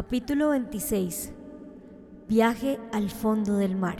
Capítulo 0.00 0.50
26. 0.50 1.34
Viaje 2.28 2.78
al 2.92 3.10
fondo 3.10 3.56
del 3.56 3.74
mar. 3.74 3.96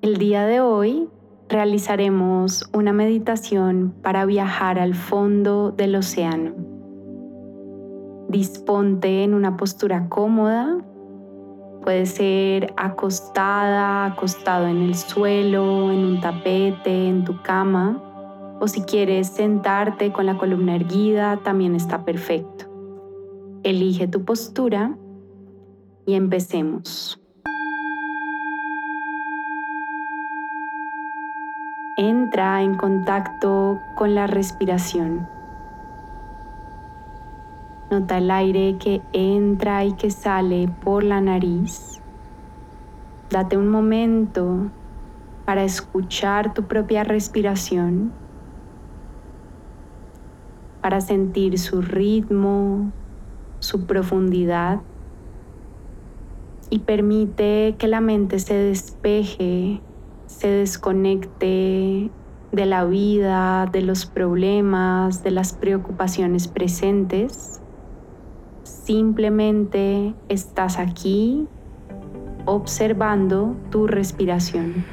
El 0.00 0.16
día 0.16 0.46
de 0.46 0.62
hoy 0.62 1.10
realizaremos 1.50 2.64
una 2.72 2.94
meditación 2.94 3.94
para 4.02 4.24
viajar 4.24 4.78
al 4.78 4.94
fondo 4.94 5.70
del 5.70 5.96
océano. 5.96 6.54
Disponte 8.30 9.22
en 9.22 9.34
una 9.34 9.58
postura 9.58 10.08
cómoda. 10.08 10.78
Puede 11.82 12.06
ser 12.06 12.72
acostada, 12.78 14.06
acostado 14.06 14.66
en 14.66 14.78
el 14.80 14.94
suelo, 14.94 15.92
en 15.92 15.98
un 16.06 16.20
tapete, 16.22 17.06
en 17.06 17.22
tu 17.26 17.42
cama. 17.42 18.02
O 18.62 18.66
si 18.66 18.80
quieres 18.80 19.26
sentarte 19.26 20.10
con 20.10 20.24
la 20.24 20.38
columna 20.38 20.74
erguida, 20.74 21.36
también 21.44 21.74
está 21.74 22.06
perfecto. 22.06 22.65
Elige 23.66 24.06
tu 24.06 24.24
postura 24.24 24.96
y 26.06 26.14
empecemos. 26.14 27.20
Entra 31.96 32.62
en 32.62 32.76
contacto 32.76 33.80
con 33.96 34.14
la 34.14 34.28
respiración. 34.28 35.26
Nota 37.90 38.18
el 38.18 38.30
aire 38.30 38.76
que 38.78 39.02
entra 39.12 39.84
y 39.84 39.94
que 39.94 40.12
sale 40.12 40.68
por 40.84 41.02
la 41.02 41.20
nariz. 41.20 42.00
Date 43.30 43.56
un 43.56 43.68
momento 43.68 44.70
para 45.44 45.64
escuchar 45.64 46.54
tu 46.54 46.62
propia 46.68 47.02
respiración, 47.02 48.12
para 50.80 51.00
sentir 51.00 51.58
su 51.58 51.82
ritmo, 51.82 52.92
su 53.60 53.86
profundidad 53.86 54.80
y 56.70 56.80
permite 56.80 57.76
que 57.78 57.88
la 57.88 58.00
mente 58.00 58.38
se 58.38 58.54
despeje, 58.54 59.80
se 60.26 60.48
desconecte 60.48 62.10
de 62.52 62.66
la 62.66 62.84
vida, 62.84 63.66
de 63.70 63.82
los 63.82 64.06
problemas, 64.06 65.22
de 65.22 65.30
las 65.30 65.52
preocupaciones 65.52 66.48
presentes. 66.48 67.60
Simplemente 68.62 70.14
estás 70.28 70.78
aquí 70.78 71.46
observando 72.46 73.56
tu 73.70 73.86
respiración. 73.86 74.84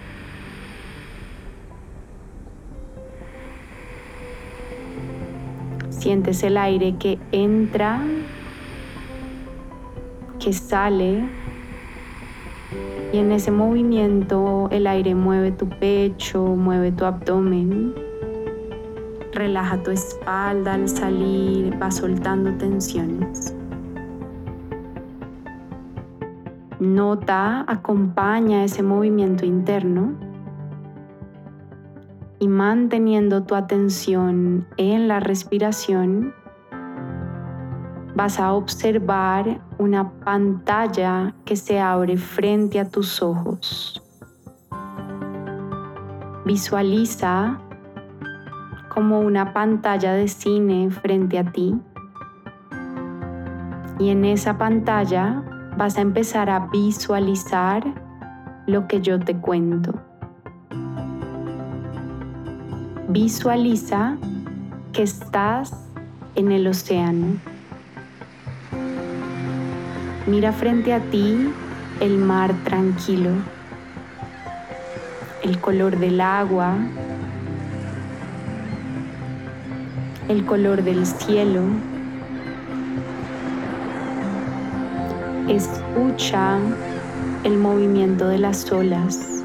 Sientes 5.89 6.44
el 6.44 6.58
aire 6.58 6.97
que 6.97 7.17
entra 7.31 8.02
que 10.44 10.52
sale 10.52 11.24
y 13.14 13.18
en 13.18 13.32
ese 13.32 13.52
movimiento 13.52 14.68
el 14.72 14.88
aire 14.88 15.16
mueve 15.16 15.52
tu 15.52 15.70
pecho, 15.70 16.44
mueve 16.44 16.92
tu 16.92 17.06
abdomen. 17.06 17.94
Relaja 19.32 19.82
tu 19.82 19.92
espalda 19.92 20.74
al 20.74 20.90
salir, 20.90 21.82
va 21.82 21.90
soltando 21.92 22.52
tensiones. 22.58 23.56
Nota, 26.80 27.64
acompaña 27.68 28.66
ese 28.66 28.84
movimiento 28.84 29.46
interno 29.46 30.14
y 32.40 32.48
manteniendo 32.48 33.44
tu 33.44 33.56
atención 33.56 34.68
en 34.76 35.08
la 35.08 35.22
respiración, 35.22 36.34
vas 38.16 38.40
a 38.40 38.53
observar 38.53 39.62
una 39.84 40.10
pantalla 40.24 41.36
que 41.44 41.58
se 41.58 41.78
abre 41.78 42.16
frente 42.16 42.80
a 42.80 42.90
tus 42.90 43.22
ojos. 43.22 44.02
Visualiza 46.46 47.60
como 48.94 49.20
una 49.20 49.54
pantalla 49.54 50.14
de 50.14 50.30
cine 50.30 50.90
frente 50.90 51.38
a 51.38 51.52
ti 51.52 51.76
y 54.00 54.10
en 54.10 54.24
esa 54.24 54.58
pantalla 54.58 55.44
vas 55.78 55.98
a 55.98 56.02
empezar 56.02 56.50
a 56.50 56.68
visualizar 56.68 57.84
lo 58.66 58.88
que 58.88 59.02
yo 59.02 59.20
te 59.20 59.36
cuento. 59.36 59.94
Visualiza 63.10 64.18
que 64.94 65.04
estás 65.04 65.90
en 66.36 66.54
el 66.54 66.68
océano 66.68 67.53
Mira 70.25 70.53
frente 70.53 70.94
a 70.94 71.01
ti 71.01 71.51
el 72.00 72.17
mar 72.17 72.53
tranquilo, 72.63 73.31
el 75.41 75.59
color 75.59 75.97
del 76.00 76.22
agua, 76.22 76.78
el 80.29 80.45
color 80.45 80.81
del 80.81 81.06
cielo. 81.06 81.63
Escucha 85.50 86.57
el 87.44 87.57
movimiento 87.57 88.29
de 88.29 88.38
las 88.38 88.72
olas. 88.72 89.44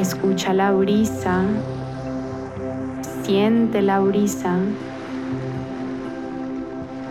Escucha 0.00 0.52
la 0.54 0.72
brisa. 0.72 1.44
Siente 3.22 3.80
la 3.80 4.00
brisa 4.00 4.58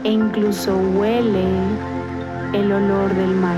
e 0.07 0.12
incluso 0.12 0.73
huele 0.78 1.50
el 2.53 2.72
olor 2.72 3.13
del 3.13 3.35
mar. 3.35 3.57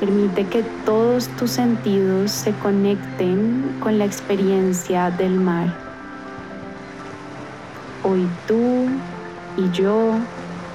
Permite 0.00 0.44
que 0.48 0.64
todos 0.84 1.28
tus 1.38 1.52
sentidos 1.52 2.32
se 2.32 2.52
conecten 2.54 3.76
con 3.80 3.96
la 3.96 4.04
experiencia 4.04 5.12
del 5.12 5.38
mar. 5.38 5.72
Hoy 8.02 8.26
tú 8.48 8.88
y 9.56 9.70
yo 9.70 10.14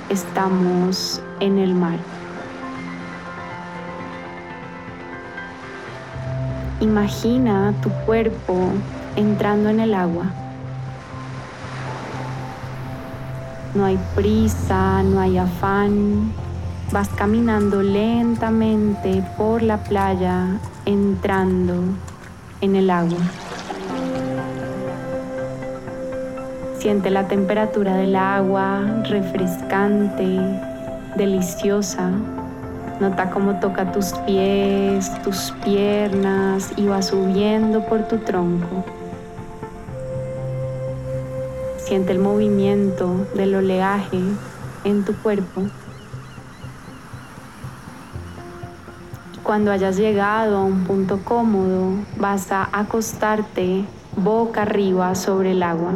estamos 0.07 1.21
en 1.41 1.57
el 1.57 1.73
mar. 1.73 1.99
Imagina 6.79 7.73
tu 7.83 7.89
cuerpo 8.05 8.69
entrando 9.17 9.67
en 9.67 9.81
el 9.81 9.93
agua. 9.93 10.27
No 13.75 13.85
hay 13.85 13.99
prisa, 14.15 15.03
no 15.03 15.19
hay 15.19 15.37
afán. 15.37 16.33
Vas 16.91 17.07
caminando 17.09 17.83
lentamente 17.83 19.23
por 19.37 19.61
la 19.61 19.77
playa, 19.77 20.59
entrando 20.85 21.75
en 22.61 22.75
el 22.75 22.89
agua. 22.89 23.19
Siente 26.79 27.11
la 27.11 27.27
temperatura 27.27 27.95
del 27.95 28.15
agua, 28.15 29.03
refrescante, 29.03 30.39
deliciosa. 31.15 32.09
Nota 32.99 33.29
cómo 33.29 33.59
toca 33.59 33.91
tus 33.91 34.13
pies, 34.25 35.11
tus 35.21 35.53
piernas 35.63 36.71
y 36.75 36.87
va 36.87 37.03
subiendo 37.03 37.85
por 37.85 38.07
tu 38.07 38.17
tronco. 38.17 38.83
Siente 41.89 42.11
el 42.11 42.19
movimiento 42.19 43.25
del 43.33 43.55
oleaje 43.55 44.21
en 44.83 45.03
tu 45.03 45.15
cuerpo. 45.15 45.63
Cuando 49.41 49.71
hayas 49.71 49.97
llegado 49.97 50.57
a 50.57 50.63
un 50.65 50.83
punto 50.83 51.21
cómodo, 51.23 51.93
vas 52.15 52.51
a 52.51 52.69
acostarte 52.71 53.85
boca 54.15 54.61
arriba 54.61 55.15
sobre 55.15 55.53
el 55.53 55.63
agua. 55.63 55.93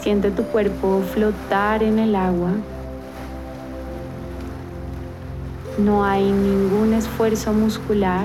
Siente 0.00 0.30
tu 0.30 0.44
cuerpo 0.44 1.02
flotar 1.12 1.82
en 1.82 1.98
el 1.98 2.16
agua. 2.16 2.52
No 5.76 6.06
hay 6.06 6.24
ningún 6.24 6.94
esfuerzo 6.94 7.52
muscular 7.52 8.24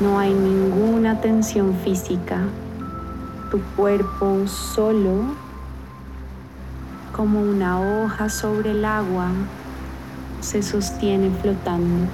No 0.00 0.18
hay 0.18 0.34
ninguna 0.34 1.20
tensión 1.20 1.74
física. 1.84 2.48
Tu 3.52 3.60
cuerpo 3.76 4.46
solo 4.46 5.34
como 7.14 7.38
una 7.38 7.78
hoja 7.78 8.30
sobre 8.30 8.70
el 8.70 8.82
agua 8.82 9.28
se 10.40 10.62
sostiene 10.62 11.30
flotando. 11.42 12.08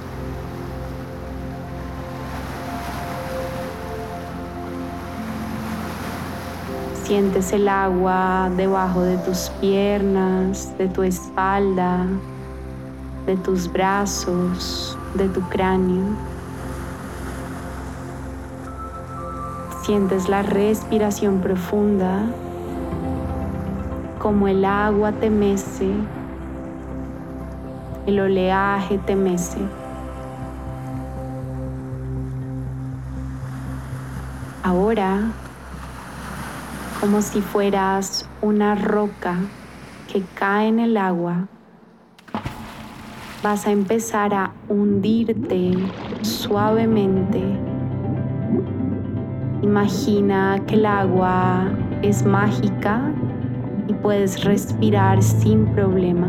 Sientes 7.05 7.53
el 7.53 7.69
agua 7.69 8.51
debajo 8.57 9.03
de 9.03 9.17
tus 9.19 9.49
piernas, 9.61 10.77
de 10.77 10.89
tu 10.89 11.05
espalda, 11.05 12.05
de 13.27 13.37
tus 13.37 13.73
brazos, 13.73 14.99
de 15.15 15.29
tu 15.29 15.41
cráneo. 15.43 16.28
Sientes 19.89 20.29
la 20.29 20.43
respiración 20.43 21.41
profunda, 21.41 22.27
como 24.19 24.47
el 24.47 24.67
agua 24.67 25.13
te 25.13 25.31
mece, 25.31 25.91
el 28.07 28.21
oleaje 28.21 28.99
te 28.99 29.17
mece. 29.17 29.57
Ahora, 34.63 35.23
como 37.01 37.23
si 37.23 37.41
fueras 37.41 38.29
una 38.43 38.75
roca 38.75 39.37
que 40.13 40.23
cae 40.35 40.69
en 40.69 40.81
el 40.81 40.99
agua, 40.99 41.47
vas 43.43 43.67
a 43.67 43.71
empezar 43.71 44.35
a 44.35 44.53
hundirte 44.69 45.73
suavemente 46.21 47.68
Imagina 49.63 50.61
que 50.69 50.77
el 50.77 50.87
agua 50.87 51.69
es 52.03 52.25
mágica 52.25 53.13
y 53.89 53.95
puedes 53.95 54.45
respirar 54.45 55.21
sin 55.21 55.67
problema. 55.75 56.29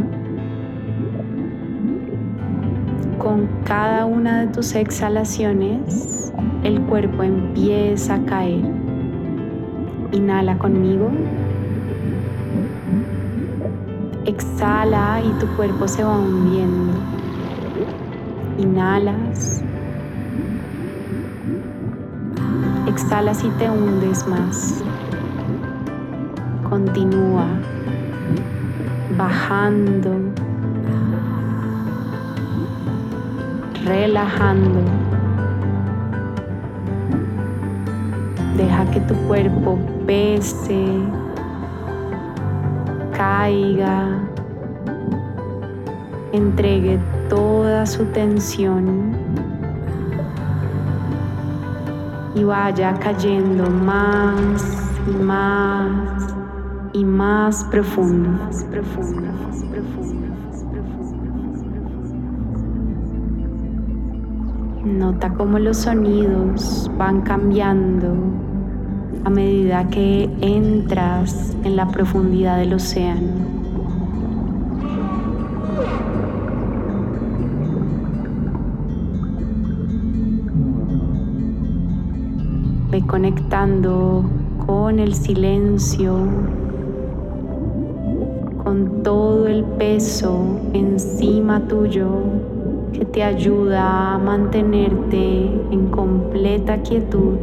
Con 3.19 3.47
cada 3.65 4.05
una 4.05 4.41
de 4.41 4.47
tus 4.47 4.73
exhalaciones, 4.73 6.33
el 6.63 6.81
cuerpo 6.81 7.21
empieza 7.21 8.15
a 8.15 8.25
caer. 8.25 8.63
Inhala 10.11 10.57
conmigo. 10.57 11.11
Exhala 14.25 15.21
y 15.23 15.39
tu 15.39 15.45
cuerpo 15.55 15.87
se 15.87 16.03
va 16.03 16.17
hundiendo. 16.17 16.93
Inhalas. 18.57 19.63
Exhalas 22.89 23.43
y 23.43 23.49
te 23.49 23.69
hundes 23.69 24.25
más. 24.25 24.83
Continúa 26.67 27.45
bajando, 29.15 30.09
relajando. 33.85 34.81
Deja 38.57 38.85
que 38.89 39.01
tu 39.01 39.13
cuerpo 39.27 39.77
pese, 40.07 40.87
caiga, 43.15 44.17
entregue 46.33 46.97
toda 47.29 47.85
su 47.85 48.03
tensión 48.05 49.08
y 52.39 52.43
vaya 52.43 52.93
cayendo 52.99 53.69
más 53.69 54.63
y 55.07 55.23
más 55.23 56.33
y 56.93 57.03
más 57.03 57.65
profundo. 57.65 58.39
Nota 64.85 65.33
cómo 65.33 65.59
los 65.59 65.77
sonidos 65.77 66.89
van 66.97 67.21
cambiando 67.21 68.15
a 69.25 69.29
medida 69.29 69.87
que 69.89 70.29
entras 70.39 71.57
en 71.63 71.75
la 71.75 71.87
profundidad 71.89 72.57
del 72.57 72.73
océano. 72.73 73.48
Conectando 83.01 84.23
con 84.65 84.99
el 84.99 85.13
silencio, 85.13 86.15
con 88.63 89.03
todo 89.03 89.47
el 89.47 89.63
peso 89.63 90.59
encima 90.73 91.67
tuyo 91.67 92.07
que 92.93 93.05
te 93.05 93.23
ayuda 93.23 94.15
a 94.15 94.17
mantenerte 94.17 95.45
en 95.71 95.87
completa 95.89 96.81
quietud 96.81 97.37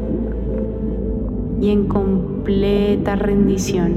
y 1.61 1.70
en 1.70 1.88
completa 1.88 3.17
rendición. 3.17 3.94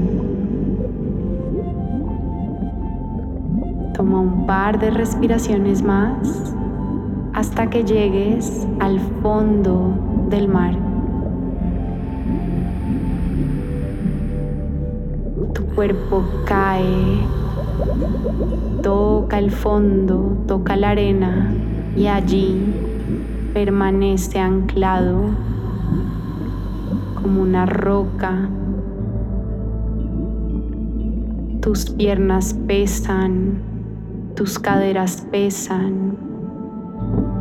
Toma 3.94 4.20
un 4.20 4.46
par 4.46 4.80
de 4.80 4.90
respiraciones 4.90 5.82
más 5.82 6.54
hasta 7.32 7.68
que 7.68 7.84
llegues 7.84 8.66
al 8.80 8.98
fondo 9.22 9.92
del 10.30 10.48
mar. 10.48 10.89
Cuerpo 15.80 16.22
cae, 16.44 17.26
toca 18.82 19.38
el 19.38 19.50
fondo, 19.50 20.36
toca 20.46 20.76
la 20.76 20.90
arena 20.90 21.54
y 21.96 22.06
allí 22.06 22.74
permanece 23.54 24.38
anclado 24.38 25.30
como 27.14 27.40
una 27.40 27.64
roca. 27.64 28.50
Tus 31.62 31.88
piernas 31.88 32.52
pesan, 32.66 33.54
tus 34.34 34.58
caderas 34.58 35.26
pesan, 35.30 36.14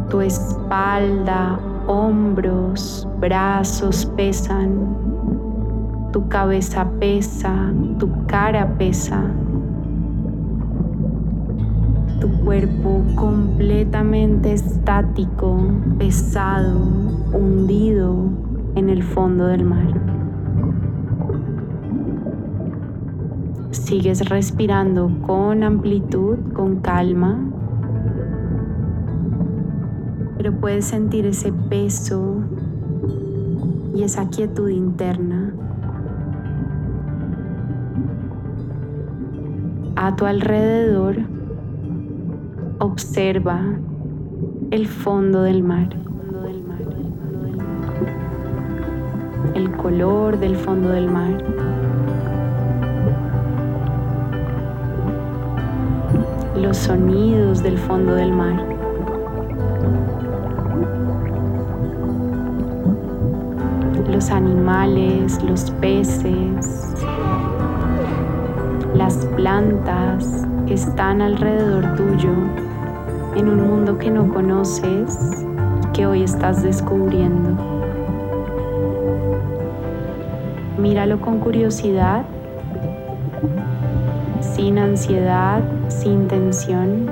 tu 0.10 0.22
espalda, 0.22 1.60
hombros, 1.88 3.06
brazos 3.20 4.06
pesan 4.16 5.09
tu 6.12 6.28
cabeza 6.28 6.86
pesa, 7.00 7.72
tu 8.00 8.10
cara 8.26 8.78
pesa, 8.78 9.24
tu 12.20 12.30
cuerpo 12.44 13.04
completamente 13.16 14.54
estático, 14.54 15.58
pesado, 15.98 16.80
hundido 17.34 18.16
en 18.76 18.90
el 18.90 19.04
fondo 19.04 19.46
del 19.46 19.66
mar. 19.66 19.94
Sigues 23.72 24.28
respirando 24.30 25.12
con 25.26 25.64
amplitud, 25.64 26.38
con 26.54 26.78
calma, 26.78 27.40
pero 30.38 30.54
puedes 30.54 30.86
sentir 30.86 31.28
ese 31.28 31.52
peso 31.52 32.38
y 33.94 34.04
esa 34.04 34.28
quietud 34.30 34.70
interna. 34.70 35.54
A 40.02 40.16
tu 40.16 40.26
alrededor, 40.26 41.18
observa 42.80 43.60
el 44.72 44.88
fondo 44.88 45.42
del 45.42 45.62
mar, 45.62 45.90
el 49.56 49.76
color 49.76 50.40
del 50.40 50.56
fondo 50.56 50.90
del 50.90 51.10
mar. 51.10 51.34
los 56.56 56.76
sonidos 56.76 57.64
del 57.64 57.78
fondo 57.78 58.16
del 58.16 58.34
mar. 58.34 58.66
Los 64.10 64.30
animales, 64.30 65.42
los 65.42 65.72
peces, 65.72 66.94
plantas 69.40 70.46
que 70.68 70.74
están 70.74 71.22
alrededor 71.22 71.96
tuyo 71.96 72.34
en 73.38 73.48
un 73.48 73.70
mundo 73.70 73.98
que 73.98 74.12
no 74.12 74.28
conoces, 74.28 75.46
que 75.94 76.06
hoy 76.06 76.24
estás 76.24 76.62
descubriendo. 76.62 77.56
Míralo 80.78 81.22
con 81.22 81.40
curiosidad, 81.40 82.26
sin 84.42 84.78
ansiedad, 84.78 85.62
sin 85.88 86.28
tensión. 86.28 87.10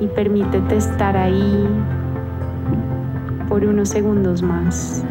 y 0.00 0.08
permítete 0.08 0.78
estar 0.78 1.16
ahí 1.16 1.68
por 3.52 3.66
unos 3.66 3.90
segundos 3.90 4.40
más, 4.40 5.04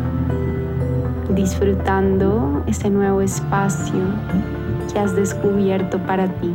disfrutando 1.30 2.64
ese 2.66 2.90
nuevo 2.90 3.22
espacio 3.22 4.02
que 4.92 4.98
has 4.98 5.16
descubierto 5.16 6.00
para 6.00 6.28
ti. 6.28 6.52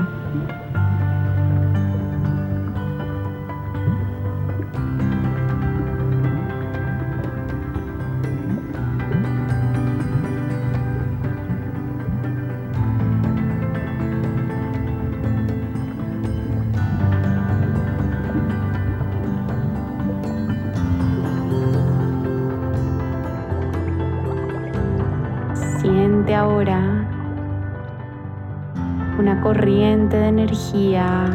Una 29.19 29.41
corriente 29.43 30.17
de 30.17 30.29
energía 30.29 31.27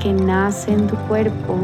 que 0.00 0.14
nace 0.14 0.72
en 0.72 0.86
tu 0.86 0.96
cuerpo, 1.08 1.58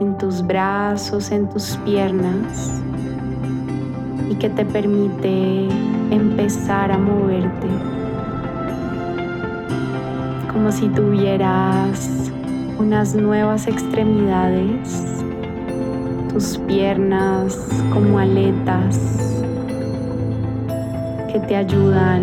en 0.00 0.18
tus 0.18 0.46
brazos, 0.46 1.30
en 1.30 1.48
tus 1.48 1.76
piernas 1.78 2.82
y 4.28 4.34
que 4.34 4.50
te 4.50 4.66
permite 4.66 5.66
empezar 6.10 6.92
a 6.92 6.98
moverte. 6.98 7.68
Como 10.52 10.70
si 10.70 10.88
tuvieras 10.88 12.30
unas 12.78 13.14
nuevas 13.14 13.66
extremidades, 13.66 15.24
tus 16.32 16.58
piernas 16.58 17.58
como 17.94 18.18
aletas 18.18 19.29
que 21.32 21.38
te 21.40 21.54
ayudan 21.54 22.22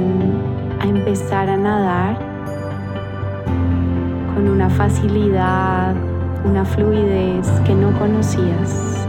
a 0.82 0.86
empezar 0.86 1.50
a 1.50 1.56
nadar 1.56 2.18
con 4.34 4.50
una 4.50 4.70
facilidad, 4.70 5.96
una 6.44 6.66
fluidez 6.66 7.48
que 7.66 7.74
no 7.74 7.98
conocías. 7.98 9.08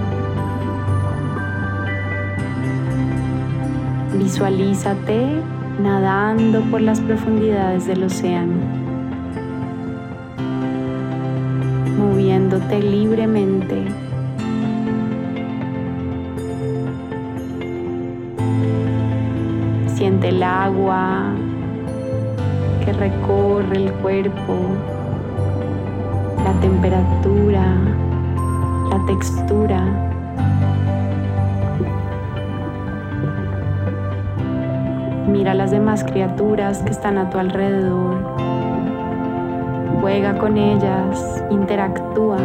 Visualízate 4.17 5.43
nadando 5.83 6.61
por 6.71 6.81
las 6.81 7.01
profundidades 7.01 7.87
del 7.87 8.05
océano, 8.05 8.55
moviéndote 11.99 12.81
libremente 12.81 13.48
Siente 20.29 20.37
el 20.37 20.43
agua 20.43 21.33
que 22.85 22.93
recorre 22.93 23.77
el 23.77 23.93
cuerpo, 23.95 24.57
la 26.45 26.53
temperatura, 26.61 27.65
la 28.91 29.07
textura. 29.07 29.83
Mira 35.29 35.55
las 35.55 35.71
demás 35.71 36.05
criaturas 36.05 36.83
que 36.83 36.91
están 36.91 37.17
a 37.17 37.31
tu 37.31 37.39
alrededor. 37.39 38.17
Juega 40.03 40.37
con 40.39 40.59
ellas, 40.59 41.43
interactúa. 41.51 42.39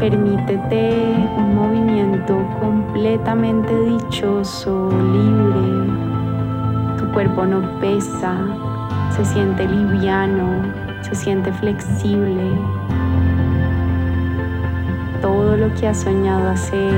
Permítete 0.00 1.14
un 1.36 1.54
movimiento 1.54 2.42
completamente 2.58 3.70
dichoso, 3.84 4.88
libre. 5.12 5.92
Tu 6.96 7.12
cuerpo 7.12 7.44
no 7.44 7.78
pesa, 7.80 8.34
se 9.14 9.22
siente 9.26 9.68
liviano, 9.68 10.62
se 11.02 11.14
siente 11.14 11.52
flexible. 11.52 12.50
Todo 15.20 15.58
lo 15.58 15.74
que 15.74 15.88
has 15.88 16.00
soñado 16.00 16.48
hacer, 16.48 16.94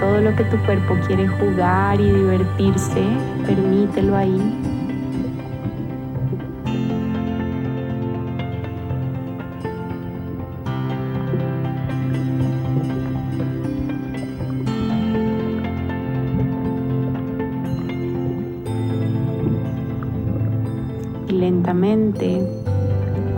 todo 0.00 0.22
lo 0.22 0.34
que 0.34 0.44
tu 0.44 0.56
cuerpo 0.64 0.96
quiere 1.06 1.28
jugar 1.28 2.00
y 2.00 2.10
divertirse, 2.10 3.02
permítelo 3.46 4.16
ahí. 4.16 4.75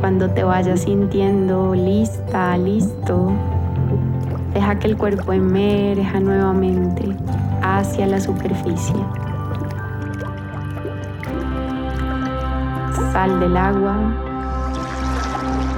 Cuando 0.00 0.31
te 0.31 0.43
vayas 0.43 0.81
sintiendo 0.81 1.75
lista, 1.75 2.57
listo, 2.57 3.31
deja 4.55 4.78
que 4.78 4.87
el 4.87 4.97
cuerpo 4.97 5.35
emerja 5.35 6.19
nuevamente 6.19 7.14
hacia 7.62 8.07
la 8.07 8.19
superficie. 8.19 8.97
Sal 13.12 13.38
del 13.38 13.57
agua, 13.57 13.97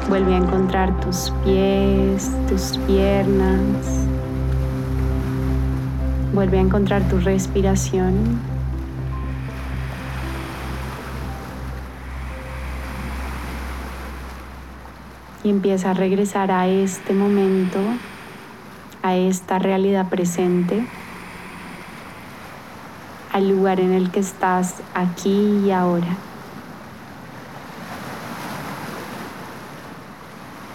vuelve 0.08 0.34
a 0.34 0.38
encontrar 0.38 1.00
tus 1.00 1.32
pies, 1.42 2.30
tus 2.48 2.78
piernas, 2.86 4.06
vuelve 6.32 6.58
a 6.58 6.60
encontrar 6.60 7.02
tu 7.08 7.18
respiración. 7.18 8.49
Y 15.42 15.50
empieza 15.50 15.90
a 15.90 15.94
regresar 15.94 16.50
a 16.50 16.68
este 16.68 17.14
momento, 17.14 17.78
a 19.02 19.16
esta 19.16 19.58
realidad 19.58 20.08
presente, 20.08 20.84
al 23.32 23.48
lugar 23.48 23.80
en 23.80 23.92
el 23.92 24.10
que 24.10 24.20
estás 24.20 24.82
aquí 24.94 25.62
y 25.64 25.70
ahora. 25.70 26.16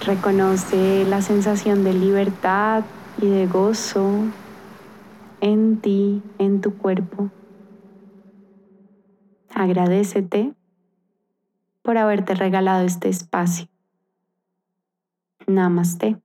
Reconoce 0.05 1.05
la 1.05 1.21
sensación 1.21 1.83
de 1.83 1.93
libertad 1.93 2.83
y 3.21 3.27
de 3.27 3.47
gozo 3.47 4.25
en 5.41 5.77
ti, 5.77 6.21
en 6.37 6.61
tu 6.61 6.77
cuerpo. 6.77 7.29
Agradecete 9.53 10.53
por 11.81 11.97
haberte 11.97 12.35
regalado 12.35 12.83
este 12.83 13.09
espacio. 13.09 13.67
Namaste. 15.47 16.17